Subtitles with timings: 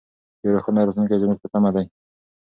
[0.43, 1.85] یو روښانه راتلونکی زموږ په تمه دی.